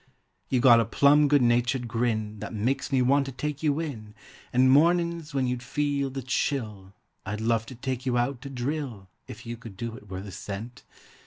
You 0.49 0.59
got 0.61 0.79
a 0.79 0.85
plum 0.85 1.27
good 1.27 1.43
natured 1.43 1.87
grin 1.87 2.39
That 2.39 2.55
makes 2.55 2.91
me 2.91 3.03
want 3.03 3.27
to 3.27 3.31
take 3.31 3.61
you 3.61 3.79
in 3.79 4.15
And 4.51 4.71
mornin's 4.71 5.35
when 5.35 5.45
you'd 5.45 5.61
feel 5.61 6.09
the 6.09 6.23
chill 6.23 6.93
I'd 7.23 7.39
love 7.39 7.67
to 7.67 7.75
take 7.75 8.07
you 8.07 8.17
out 8.17 8.41
to 8.41 8.49
drill 8.49 9.09
If 9.27 9.45
you 9.45 9.57
could 9.57 9.77
do 9.77 9.95
it 9.95 10.09
worth 10.09 10.25
a 10.25 10.31
cent! 10.31 10.81